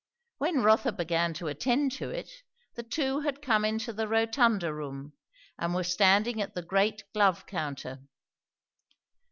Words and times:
When 0.39 0.63
Rotha 0.63 0.93
began 0.93 1.35
to 1.35 1.47
attend 1.47 1.91
to 1.97 2.09
it, 2.09 2.31
the 2.73 2.81
two 2.81 3.19
had 3.19 3.39
come 3.39 3.63
into 3.63 3.93
the 3.93 4.07
rotunda 4.07 4.73
room 4.73 5.13
and 5.59 5.75
were 5.75 5.83
standing 5.83 6.41
at 6.41 6.55
the 6.55 6.63
great 6.63 7.03
glove 7.13 7.45
counter. 7.45 7.99